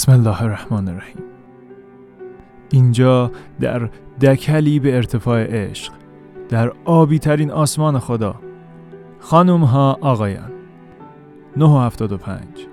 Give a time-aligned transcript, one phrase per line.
[0.00, 1.22] بسم الله الرحمن الرحیم
[2.70, 3.90] اینجا در
[4.20, 5.92] دکلی به ارتفاع عشق
[6.48, 8.34] در آبی ترین آسمان خدا
[9.18, 10.52] خانوم ها آقایان
[11.56, 12.69] 975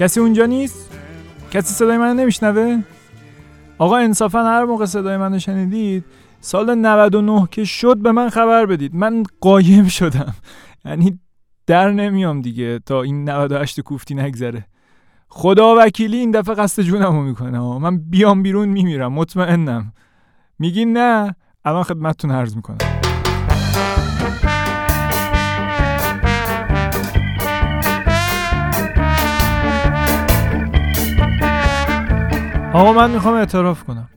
[0.00, 0.90] کسی اونجا نیست؟
[1.50, 2.82] کسی صدای من نمیشنوه؟
[3.78, 6.04] آقا انصافا هر موقع صدای منو شنیدید
[6.40, 8.94] سال 99 که شد به من خبر بدید.
[8.94, 10.34] من قایم شدم.
[10.84, 11.20] یعنی
[11.66, 14.66] در نمیام دیگه تا این 98 کوفتی نگذره.
[15.28, 17.78] خدا وکیلی این دفعه قصد جونمو می‌کنه.
[17.78, 19.12] من بیام بیرون میمیرم.
[19.12, 19.92] مطمئنم.
[20.58, 22.99] میگین نه؟ الان خدمتتون عرض می‌کنم.
[32.74, 34.08] آقا من می‌خوام اعتراف کنم.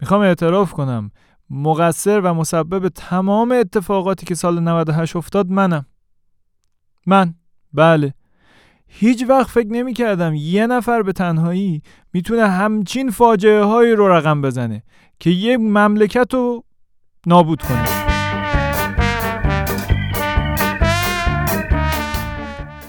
[0.00, 1.10] می‌خوام اعتراف کنم.
[1.50, 5.86] مقصر و مسبب تمام اتفاقاتی که سال 98 افتاد منم.
[7.06, 7.34] من.
[7.72, 8.14] بله.
[8.86, 14.42] هیچ وقت فکر نمی کردم یه نفر به تنهایی می‌تونه همچین فاجعه هایی رو رقم
[14.42, 14.82] بزنه
[15.20, 16.64] که یه مملکت رو
[17.26, 17.84] نابود کنه.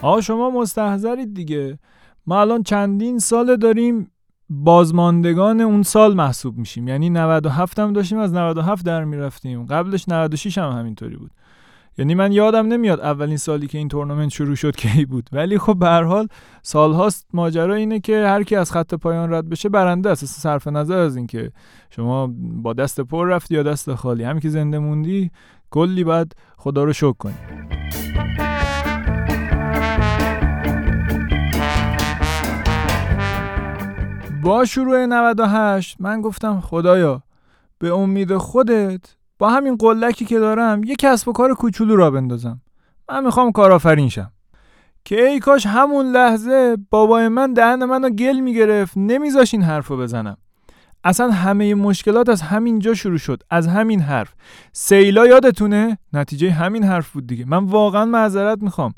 [0.02, 1.80] آقا شما مستحضرید دیگه.
[2.26, 4.11] ما الان چندین سال داریم
[4.54, 6.88] بازماندگان اون سال محسوب میشیم.
[6.88, 9.66] یعنی 97 هم داشتیم از 97 در می‌رفتیم.
[9.66, 11.32] قبلش 96 هم همینطوری بود.
[11.98, 15.30] یعنی من یادم نمیاد اولین سالی که این تورنمنت شروع شد کی بود.
[15.32, 16.28] ولی خب به هر حال
[16.62, 20.26] سالهاست ماجرا اینه که هر کی از خط پایان رد بشه برنده است.
[20.26, 21.52] صرف نظر از اینکه
[21.90, 24.24] شما با دست پر رفتی یا دست خالی.
[24.24, 25.32] همین که زنده موندی
[25.70, 27.36] کلی بعد خدا رو شکر کنی.
[34.44, 37.24] با شروع 98 من گفتم خدایا
[37.80, 42.62] به امید خودت با همین قلکی که دارم یه کسب و کار کوچولو را بندازم.
[43.10, 44.32] من می‌خوام کارآفرین شم.
[45.06, 50.38] که ای کاش همون لحظه بابای من دهن منو گل می‌گرفت نمیذاش این حرفو بزنم.
[51.04, 54.34] اصلا همه مشکلات از همین جا شروع شد از همین حرف.
[54.74, 57.46] سیلا یادتونه؟ نتیجه همین حرف بود دیگه.
[57.48, 58.94] من واقعا معذرت می‌خوام.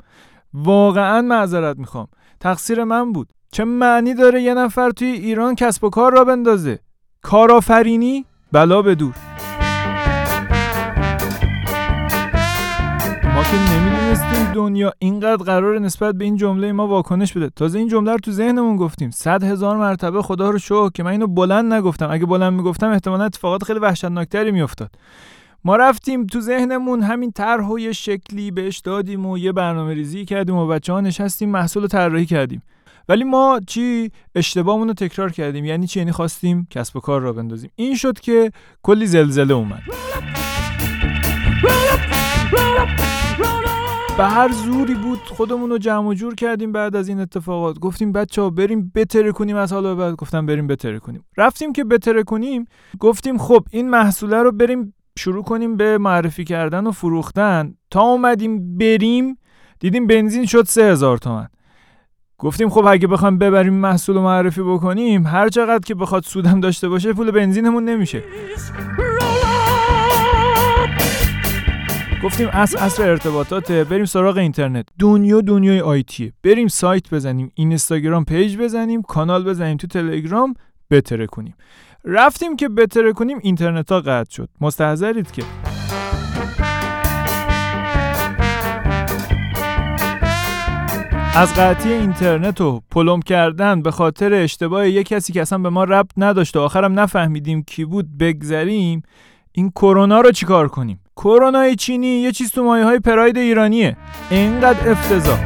[0.54, 2.06] واقعا معذرت می‌خوام.
[2.40, 3.33] تقصیر من بود.
[3.54, 6.78] چه معنی داره یه نفر توی ایران کسب و کار را بندازه؟
[7.22, 9.14] کارآفرینی؟ بلا به دور.
[13.34, 17.50] ما که نمی‌دونستیم دنیا اینقدر قرار نسبت به این جمله ما واکنش بده.
[17.56, 19.10] تازه این جمله رو تو ذهنمون گفتیم.
[19.10, 22.10] صد هزار مرتبه خدا رو شکر که من اینو بلند نگفتم.
[22.10, 24.90] اگه بلند می‌گفتم احتمالا اتفاقات خیلی وحشتناکتری میافتاد.
[25.64, 30.24] ما رفتیم تو ذهنمون همین طرح و یه شکلی بهش دادیم و یه برنامه ریزی
[30.24, 32.62] کردیم و بچه ها نشستیم محصول طراحی کردیم.
[33.08, 37.32] ولی ما چی اشتباهمون رو تکرار کردیم؟ یعنی چی؟ یعنی خواستیم کسب و کار را
[37.32, 37.70] بندازیم.
[37.76, 38.50] این شد که
[38.82, 39.82] کلی زلزله اومد.
[44.16, 47.78] به هر زوری بود خودمون رو جمع و جور کردیم بعد از این اتفاقات.
[47.78, 50.14] گفتیم بچه ها بریم بتره کنیم از حالا بعد.
[50.14, 51.24] گفتم بریم بتره کنیم.
[51.36, 52.64] رفتیم که بتره کنیم.
[53.00, 57.74] گفتیم خب این محصوله رو بریم شروع کنیم به معرفی کردن و فروختن.
[57.90, 59.38] تا اومدیم بریم
[59.80, 61.48] دیدیم بنزین شد سه هزار تومن.
[62.44, 66.88] گفتیم خب اگه بخوایم ببریم محصول رو معرفی بکنیم هر چقدر که بخواد سودم داشته
[66.88, 68.22] باشه پول بنزینمون نمیشه.
[72.24, 73.84] گفتیم اصل اصل ارتباطاته.
[73.84, 74.86] بریم سراغ اینترنت.
[74.98, 76.32] دنیا دنیای آیتیه.
[76.42, 80.54] بریم سایت بزنیم اینستاگرام پیج بزنیم کانال بزنیم تو تلگرام
[80.90, 81.54] بتره کنیم
[82.04, 84.48] رفتیم که بتره کنیم اینترنت ها قطع شد.
[84.60, 85.42] مستحضرید که.
[91.36, 95.84] از قطعی اینترنت و پلم کردن به خاطر اشتباه یک کسی که اصلا به ما
[95.84, 99.02] ربط نداشت و آخرم نفهمیدیم کی بود بگذریم
[99.52, 103.96] این کرونا رو چیکار کنیم؟ کرونا چینی یه چیز تو مایه های پراید ایرانیه.
[104.30, 105.38] اینقدر افتضاح.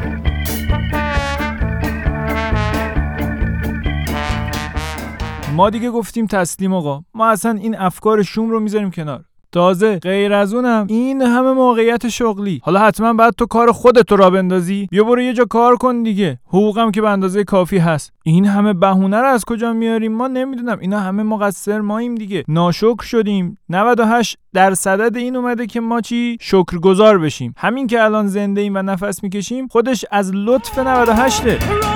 [5.55, 7.03] ما دیگه گفتیم تسلیم آقا.
[7.13, 9.28] ما اصلا این افکار شوم رو می‌ذاریم کنار.
[9.51, 12.61] تازه غیر از اونم این همه موقعیت شغلی.
[12.63, 14.87] حالا حتما باید تو کار خودت را بندازی.
[14.91, 16.39] بیا برو یه جا کار کن دیگه.
[16.47, 18.13] حقوقم که به اندازه کافی هست.
[18.23, 20.79] این همه بهونه رو از کجا میاریم؟ ما نمی‌دونم.
[20.79, 22.43] اینا همه مقصر ماییم دیگه.
[22.47, 23.57] ناشکر شدیم.
[23.69, 27.53] 98 در صدد این اومده که ما چی؟ شکرگزار بشیم.
[27.57, 31.88] همین که الان زنده ایم و نفس می‌کشیم خودش از لطف 98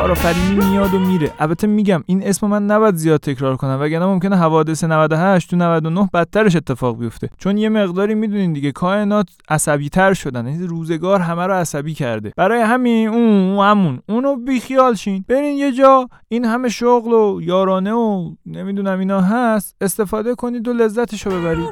[0.00, 1.30] کارآفرینی میاد و میره.
[1.38, 6.08] البته میگم این اسم من نباید زیاد تکرار کنم وگرنه ممکنه حوادث 98 تو 99
[6.14, 7.30] بدترش اتفاق بیفته.
[7.38, 12.32] چون یه مقداری می‌دونین دیگه کائنات عصبی تر شدن این روزگار همه رو عصبی کرده.
[12.36, 15.24] برای همین اون همون اونو بیخیال شین.
[15.28, 20.72] برین یه جا این همه شغل و یارانه و نمی‌دونم اینا هست استفاده کنید و
[20.72, 21.70] لذتشو ببرید.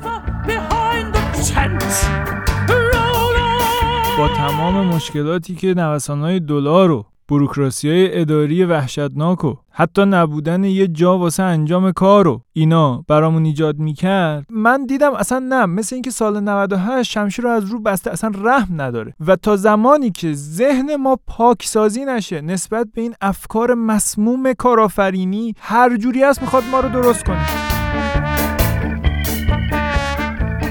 [4.18, 10.88] با تمام مشکلاتی که نوسانهای دلار و بروکراسی های اداری وحشتناک و حتی نبودن یه
[10.88, 16.10] جا واسه انجام کار و اینا برامون ایجاد می‌کرد من دیدم اصلا نه مثل اینکه
[16.10, 20.96] سال 98 شمشیر رو از رو بسته اصلا رحم نداره و تا زمانی که ذهن
[20.96, 26.88] ما پاکسازی نشه نسبت به این افکار مسموم کارآفرینی هر جوری هست می‌خواد ما رو
[26.88, 27.77] درست کنه.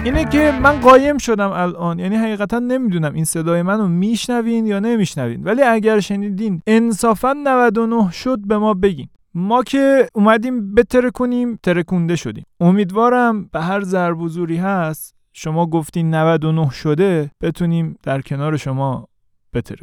[0.08, 2.00] اینه که من قایم شدم الان.
[2.00, 5.44] یعنی حقیقتا نمی‌دونم این صدای منو میشنوین یا نمیشنوین.
[5.44, 9.08] ولی اگر شنیدین انصافا 99 شد به ما بگین.
[9.34, 12.44] ما که اومدیم بتره کنیم ترکونده شدیم.
[12.60, 14.22] امیدوارم به هر ضرب
[14.52, 19.08] هست شما گفتین 99 شده بتونیم در کنار شما
[19.54, 19.82] بتره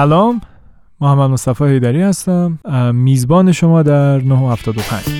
[0.00, 0.40] سلام
[1.00, 2.58] محمد مصطفی هیدری هستم
[2.94, 5.19] میزبان شما در 975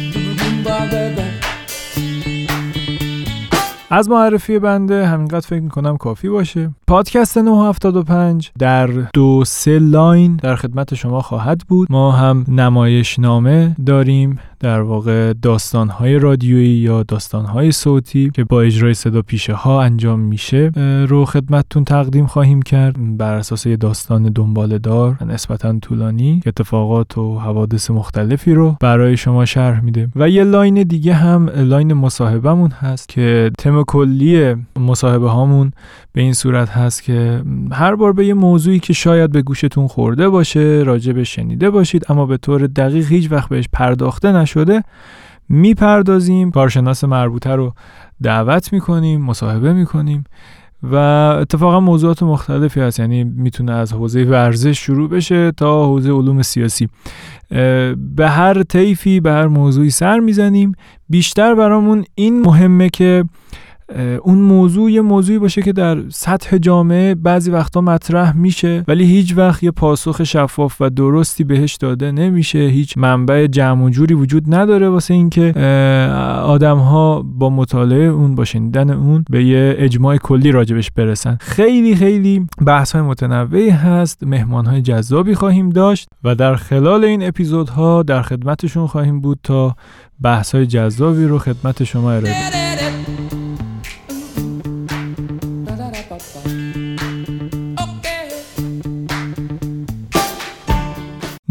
[3.93, 6.71] از معرفی بنده همینقدر فکر می‌کنم کافی باشه.
[6.87, 11.93] پادکست 975 در دو سه لاین در خدمت شما خواهد بود.
[11.93, 18.95] ما هم نمایش نامه داریم در واقع داستانهای رادیویی یا داستانهای صوتی که با اجرای
[18.95, 20.71] صدا پیشه ها انجام میشه
[21.09, 23.17] رو خدمتتون تقدیم خواهیم کرد.
[23.17, 29.45] بر اساس یه داستان دنباله دار نسبتا طولانی اتفاقات و حوادث مختلفی رو برای شما
[29.45, 30.09] شرح میده.
[30.17, 35.73] و یه line دیگه هم line مصاحبه‌مون هست که تم کلی مصاحبه هامون
[36.13, 37.43] به این صورت هست که
[37.73, 42.27] هر بار به یه موضوعی که شاید به گوشتون خورده باشه راجع شنیده باشید اما
[42.27, 44.83] به طور دقیق هیچ وقت بهش پرداخته نشده
[45.49, 47.73] می‌پردازیم کارشناس مربوطه رو
[48.23, 50.25] دعوت می‌کنیم مصاحبه می‌کنیم
[50.83, 50.97] و
[51.41, 53.01] اتفاقا موضوعات مختلفی هست.
[53.01, 56.89] یعنی می‌تونه از حوزه ورزش شروع بشه تا حوزه علوم سیاسی.
[58.17, 60.73] به هر طیفی به هر موضوعی سر می‌زنیم.
[61.09, 63.25] بیشتر برامون این مهمه که
[64.23, 69.37] اون موضوع یه موضوعی باشه که در سطح جامعه بعضی وقتا مطرح میشه ولی هیچ
[69.37, 72.59] وقت یه پاسخ شفاف و درستی بهش داده نمیشه.
[72.59, 75.53] هیچ منبع جمع و جوری وجود نداره واسه اینکه
[76.45, 81.39] آدم ها با مطالعه اون با شنیدن اون به یه اجماع کلی راجبش برسن.
[81.41, 87.29] خیلی خیلی بحث های متنوعی هست مهمان های جذابی خواهیم داشت و در خلال این
[87.29, 89.75] اپیزودها در خدمتشون خواهیم بود تا
[90.21, 92.70] بحث های جذابی رو خدمت شما ارائه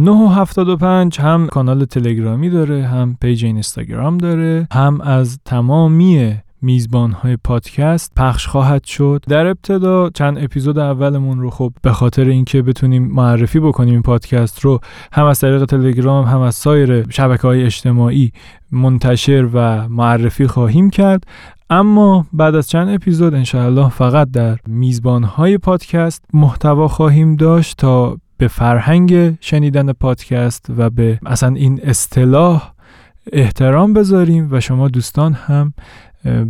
[0.01, 8.11] 975 هم کانال تلگرامی داره هم page اینستاگرام داره هم از تمامی میزبان های پادکست
[8.15, 9.23] پخش خواهد شد.
[9.27, 14.59] در ابتدا چند اپیزود اولمون رو خب به خاطر اینکه بتونیم معرفی بکنیم این پادکست
[14.59, 14.79] رو
[15.13, 18.31] هم از طریق تلگرام هم از سایر شبکه های اجتماعی
[18.71, 21.23] منتشر و معرفی خواهیم کرد.
[21.69, 28.17] اما بعد از چند اپیزود انشاءالله فقط در میزبان های پادکست محتوا خواهیم داشت تا
[28.39, 32.73] به فرهنگ شنیدن پادکست و به اصلا این اصطلاح
[33.31, 35.73] احترام بذاریم و شما دوستان هم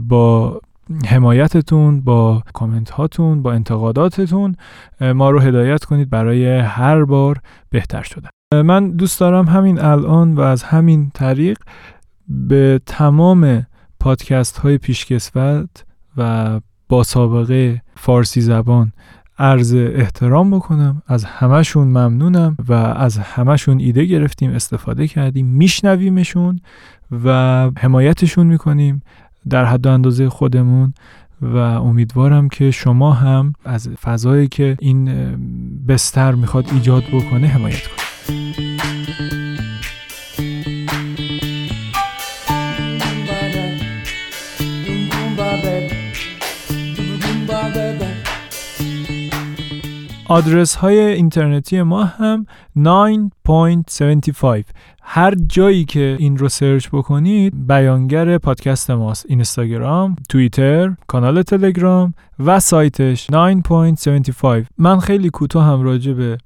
[0.08, 0.60] با
[1.06, 4.56] حمایتتون با کامنت هاتون با انتقاداتتون
[5.02, 8.30] ما رو هدایت کنید برای هر بار بهتر شدن.
[8.62, 11.58] من دوست دارم همین الان و از همین طریق
[12.28, 13.66] به تمام
[14.00, 15.86] پادکست های پیشکسوت
[16.18, 18.94] و با سابقه فارسی زبان
[19.40, 21.02] عرض احترام بکنم.
[21.08, 26.60] از همشون ممنونم و از همشون ایده گرفتیم استفاده کردیم میشنویمشون
[27.24, 27.30] و
[27.78, 29.02] حمایتشون می‌کنیم
[29.50, 30.94] در حد و اندازه خودمون
[31.42, 35.10] و امیدوارم که شما هم از فضایی که این
[35.88, 38.69] بستر می‌خواد ایجاد بکنه حمایت کنید.
[50.30, 52.46] آدرس های اینترنتی ما هم
[52.78, 54.64] 9.75
[55.02, 59.26] هر جایی که این رو سرچ بکنید بیانگر پادکست ماست.
[59.30, 66.38] اینستاگرام، توییتر، کانال تلگرام و سایتش 9.75 من خیلی کوتاه هم راجع به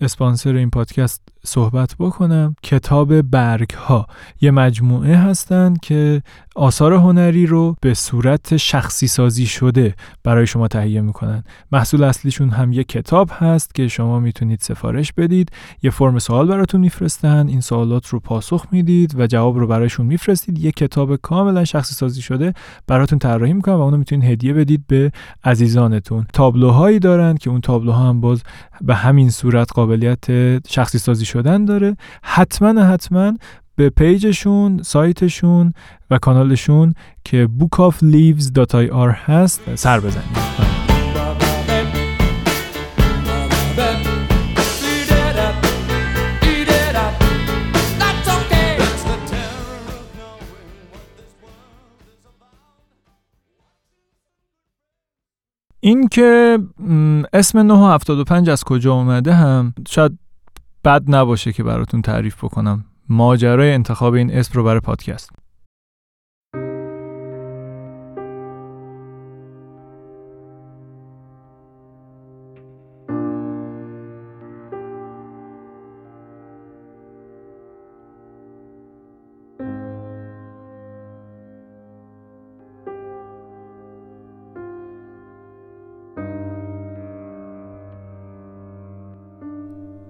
[0.00, 2.56] اسپانسر این پادکست صحبت بکنم.
[2.62, 4.06] کتاب برگ ها
[4.40, 6.22] یه مجموعه هستند که
[6.56, 9.94] آثار هنری رو به صورت شخصی سازی شده
[10.24, 11.44] برای شما تهیه می‌کنن.
[11.72, 15.50] محصول اصلیشون هم یه کتاب هست که شما می‌تونید سفارش بدید.
[15.82, 17.48] یه فرم سوال براتون میفرستن.
[17.48, 20.58] این سوالات رو پاسخ می‌دید و جواب رو برایشون میفرستید.
[20.58, 22.52] یه کتاب کاملا شخصی سازی شده
[22.86, 25.12] براتون طراحی می‌کنن و اونو می‌تونید هدیه بدید به
[25.44, 26.26] عزیزانتون.
[26.32, 28.42] تابلوهایی دارن که اون تابلوها هم باز
[28.80, 30.24] به همین صورت قابلیت
[30.68, 31.96] شخصی سازی شدن داره.
[32.22, 33.32] حتما حتما
[33.76, 35.72] به پیجشون سایتشون
[36.10, 40.52] و کانالشون که bookofleaves.ir هست سر بزنید.
[55.84, 56.58] این که
[57.32, 60.18] اسم 975 از کجا اومده هم شاید
[60.84, 62.84] بد نباشه که براتون تعریف بکنم.
[63.08, 65.41] ماجرای انتخاب این اسم رو برای پادکست.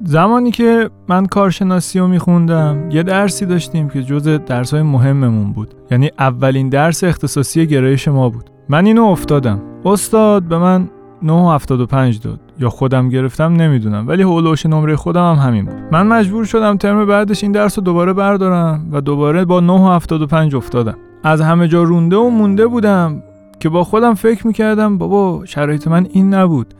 [0.04, 5.74] زمانی که من کارشناسی رو میخوندم یه درسی داشتیم که جز درسای مهممون بود.
[5.90, 8.50] یعنی اولین درس اختصاصی گرایش ما بود.
[8.68, 9.60] من اینو افتادم.
[9.84, 10.88] استاد به من
[11.22, 12.40] 975 داد.
[12.58, 15.74] یا خودم گرفتم نمی‌دونم ولی هولوش نمره خودم هم همین بود.
[15.92, 20.96] من مجبور شدم ترم بعدش این درس رو دوباره بردارم و دوباره با 975 افتادم.
[21.24, 23.22] از همه جا رونده و مونده بودم
[23.60, 26.74] که با خودم فکر می‌کردم بابا شرایط من این نبود.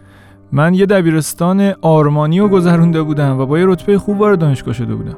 [0.53, 4.95] من یه دبیرستان آرمانی رو گذرونده بودم و با یه رتبه خوب وارد دانشگاه شده
[4.95, 5.17] بودم.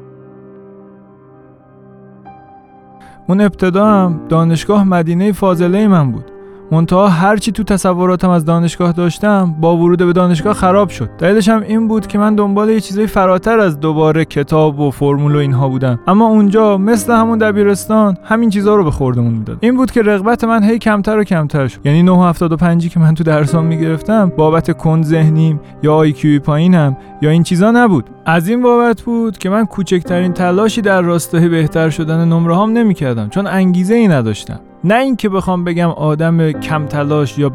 [3.27, 6.34] اون ابتدا هم دانشگاه مدینه فاضله من بود.
[6.71, 11.09] منتها هرچی تو تصوراتم از دانشگاه داشتم با ورود به دانشگاه خراب شد.
[11.17, 15.35] دلیلش هم این بود که من دنبال یه چیزای فراتر از دوباره کتاب و فرمول
[15.35, 15.99] و اینها بودم.
[16.07, 19.57] اما اونجا مثل همون دبیرستان همین چیزها رو به خوردمون می‌داد.
[19.61, 21.79] این بود که رغبت من هی کمتر و کمتر شد.
[21.85, 27.43] یعنی 975 که من تو درسام می‌گرفتم بابت کند ذهنیم یا آیکیوی پایینم یا این
[27.43, 28.05] چیزا نبود.
[28.25, 33.29] از این بابت بود که من کوچکترین تلاشی در راستای بهتر شدن نمره هام نمی‌کردم
[33.29, 34.59] چون انگیزه ای نداشتم.
[34.85, 37.51] نه اینکه بخوام بگم آدم کم تلاش یا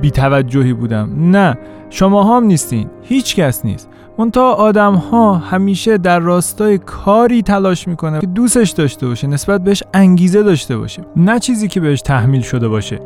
[0.00, 1.10] بیتوجهی بودم.
[1.16, 1.58] نه
[1.90, 3.88] شما هم نیستین هیچ کس نیست.
[4.18, 9.82] منتها آدم ها همیشه در راستای کاری تلاش می‌کنه که دوستش داشته باشه نسبت بهش
[9.94, 13.00] انگیزه داشته باشه نه چیزی که بهش تحمیل شده باشه.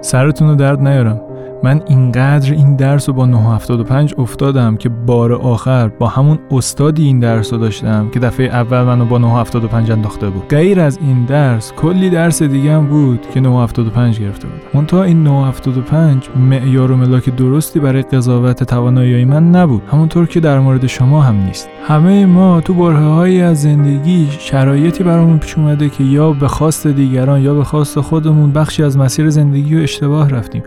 [0.00, 1.25] سرتون رو درد نیارم.
[1.66, 7.20] من اینقدر این درس رو با 975 افتادم که بار آخر با همون استادی این
[7.20, 10.48] درس رو داشتم که دفعه اول منو با 975 انداخته بود.
[10.48, 14.60] غیر از این درس کلی درس دیگه هم بود که 975 گرفته بود.
[14.74, 19.82] منتها این 975 معیار و ملاک درستی برای قضاوت توانایی من نبود.
[19.92, 21.68] همونطور که در مورد شما هم نیست.
[21.86, 27.40] همه ما تو برهه‌هایی از زندگی شرایطی برامون پیش اومده که یا به خواست دیگران
[27.40, 30.62] یا به خواست خودمون بخشی از مسیر زندگی رو اشتباه رفتیم.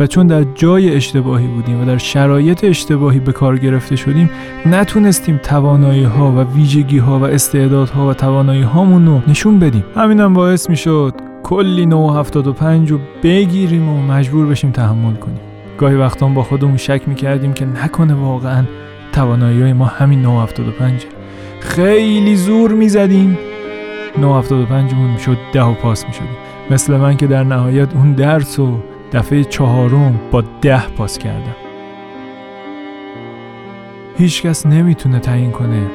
[0.00, 4.30] و چون در جای اشتباهی بودیم و در شرایط اشتباهی به کار گرفته شدیم
[4.66, 9.84] نتونستیم توانایی ها و ویژگی ها و استعدادها و توانایی هامون رو نشون بدیم.
[9.96, 15.40] همینم باعث می‌شد کلی 975 رو بگیریم و مجبور بشیم تحمل کنیم.
[15.78, 18.64] گاهی وقتا با خودمون شک می‌کردیم که نکنه واقعا
[19.12, 21.06] توانایی های ما همین 975
[21.60, 23.38] خیلی زور می‌زدیم.
[24.18, 26.36] 975 مون می‌شد ده و پاس می‌شدیم.
[26.70, 28.78] مثل من که در نهایت اون درس و
[29.12, 31.56] دفعه چهارم با ده پاس کردم.
[34.18, 35.86] هیچکس نمی‌تونه تعیین کنه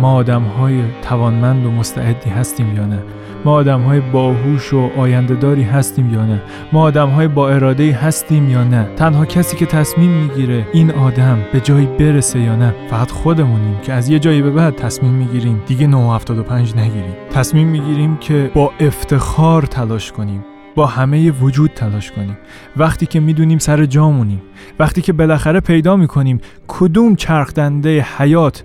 [0.00, 3.02] ما آدم های توانمند و مستعدی هستیم یا نه.
[3.44, 6.42] ما آدم های باهوش و آینده داری هستیم یا نه.
[6.72, 8.88] ما آدم های با اراده هستیم یا نه.
[8.96, 13.92] تنها کسی که تصمیم می‌گیره این آدم به جایی برسه یا نه فقط خودمونیم که
[13.92, 17.14] از یه جایی به بعد تصمیم می‌گیریم دیگه 975 نگیریم.
[17.30, 20.44] تصمیم می‌گیریم که با افتخار تلاش کنیم.
[20.76, 22.38] با همه وجود تلاش کنیم.
[22.76, 24.42] وقتی که می‌دونیم سر جامونیم
[24.78, 28.64] وقتی که بالاخره پیدا می‌کنیم کدوم چرخدنده حیات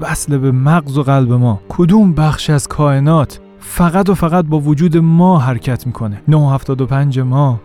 [0.00, 4.96] وصل به مغز و قلب ما؟ کدوم بخش از کائنات فقط و فقط با وجود
[4.96, 7.60] ما حرکت می‌کنه؟ 975 ما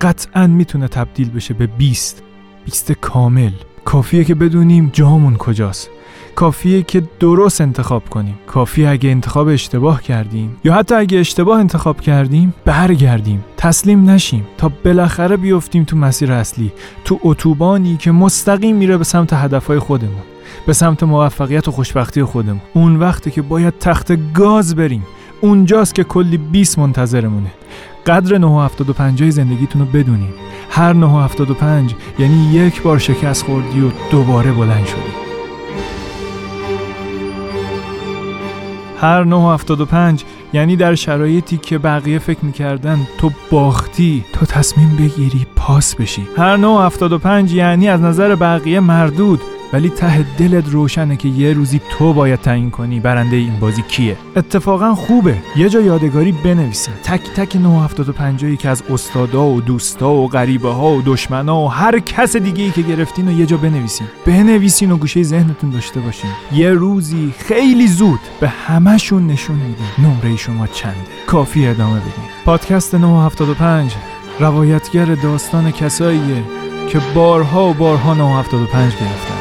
[0.00, 2.22] قطعا می‌تونه تبدیل بشه به 20
[2.64, 3.50] 20 کامل.
[3.84, 5.90] کافیه که بدونیم جامون کجاست.
[6.34, 8.38] کافیه که درست انتخاب کنیم.
[8.46, 13.44] کافیه اگه انتخاب اشتباه کردیم یا حتی اگه اشتباه انتخاب کردیم برگردیم.
[13.56, 16.72] تسلیم نشیم تا بالاخره بیفتیم تو مسیر اصلی
[17.04, 20.22] تو اتوبانی که مستقیم میره به سمت هدفهای خودمون
[20.66, 22.60] به سمت موفقیت و خوشبختی خودمون.
[22.74, 25.06] اون وقتی که باید تخت گاز بریم.
[25.40, 27.52] اونجاست که کلی 20 منتظرمونه.
[28.06, 30.34] قدر 975 زندگیتون رو بدونید.
[30.70, 35.22] هر 975 یعنی یک بار شکست خوردی و دوباره بلند شدی.
[39.00, 45.94] هر 975 یعنی در شرایطی که بقیه فکر می‌کردن تو باختی تو تصمیم بگیری پاس
[45.94, 46.28] بشی.
[46.36, 49.40] هر 975 یعنی از نظر بقیه مردود.
[49.72, 53.00] ولی ته دلت روشنه که یه روزی تو باید تعیین کنی.
[53.00, 55.36] برنده این بازی کیه؟ اتفاقا خوبه.
[55.56, 60.68] یه جا یادگاری بنویسین تک تک 975 هایی که از استادا و دوستا و غریبه
[60.68, 64.06] ها و دشمنا و هر کس دیگه ای که گرفتین و یه جا بنویسین.
[64.26, 66.30] بنویسین و گوشه ذهنتون داشته باشین.
[66.52, 69.86] یه روزی خیلی زود به همشون نشون میدین.
[69.98, 72.12] نمره شما چنده؟ کافی ادامه بدین.
[72.44, 73.94] پادکست 975
[74.40, 76.42] روایتگر داستان کساییه
[76.88, 79.31] که بارها و بارها 975 گرفتن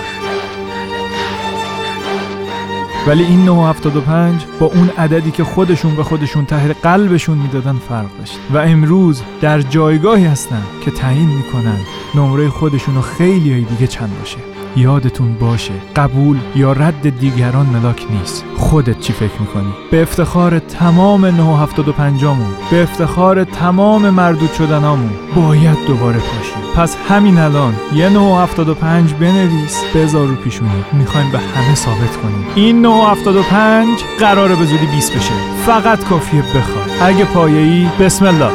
[3.07, 8.39] ولی این 975 با اون عددی که خودشون به خودشون ته قلبشون می‌دادن فرق داشت.
[8.53, 11.77] و امروز در جایگاهی هستن که تعیین می‌کنن
[12.15, 14.50] نمره خودشون و خیلی های دیگه چند باشه.
[14.75, 18.45] یادتون باشه قبول یا رد دیگران ملاک نیست.
[18.57, 25.77] خودت چی فکر می‌کنی؟ به افتخار تمام 975 مون به افتخار تمام مردود شدنامون باید
[25.87, 29.83] دوباره پاشیم پس همین الان یه 975 بنویس.
[29.95, 30.85] بذار رو پیشونی.
[30.93, 32.45] می‌خوایم به همه ثابت کنیم.
[32.55, 35.33] این 975 قراره به زودی 20 بشه.
[35.65, 38.51] فقط کافیه بخواد اگه پایه‌ای بسم الله.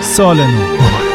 [0.00, 1.07] سال نو.